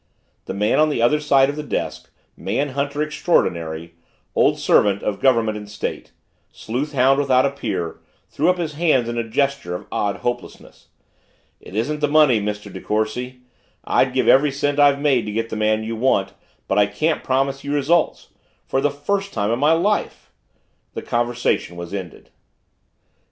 The 0.45 0.55
man 0.55 0.79
on 0.79 0.89
the 0.89 0.99
other 0.99 1.19
side 1.19 1.47
of 1.47 1.55
the 1.55 1.61
desk, 1.61 2.09
man 2.35 2.69
hunter 2.69 3.03
extraordinary, 3.03 3.93
old 4.33 4.57
servant 4.57 5.03
of 5.03 5.19
Government 5.19 5.59
and 5.59 5.69
State, 5.69 6.11
sleuthhound 6.51 7.19
without 7.19 7.45
a 7.45 7.51
peer, 7.51 7.99
threw 8.27 8.49
up 8.49 8.57
his 8.57 8.73
hands 8.73 9.07
in 9.07 9.19
a 9.19 9.23
gesture 9.29 9.75
of 9.75 9.85
odd 9.91 10.15
hopelessness. 10.25 10.87
"It 11.59 11.75
isn't 11.75 11.99
the 11.99 12.07
money, 12.07 12.41
Mr. 12.41 12.73
De 12.73 12.81
Courcy 12.81 13.41
I'd 13.83 14.11
give 14.11 14.27
every 14.27 14.49
cent 14.51 14.79
I've 14.79 14.99
made 14.99 15.27
to 15.27 15.31
get 15.31 15.49
the 15.49 15.55
man 15.55 15.83
you 15.83 15.95
want 15.95 16.33
but 16.67 16.79
I 16.79 16.87
can't 16.87 17.23
promise 17.23 17.63
you 17.63 17.71
results 17.71 18.29
for 18.65 18.81
the 18.81 18.89
first 18.89 19.33
time 19.33 19.51
in 19.51 19.59
my 19.59 19.73
life." 19.73 20.31
The 20.95 21.03
conversation 21.03 21.75
was 21.77 21.93
ended. 21.93 22.31